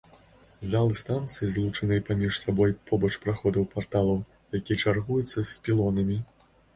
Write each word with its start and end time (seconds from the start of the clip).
Залы 0.69 0.93
станцыі 1.01 1.49
злучаныя 1.55 2.01
паміж 2.07 2.39
сабой 2.45 2.73
побач 2.91 3.11
праходаў-парталаў, 3.25 4.17
якія 4.61 4.77
чаргуюцца 4.85 5.45
з 5.51 5.55
пілонамі. 5.69 6.17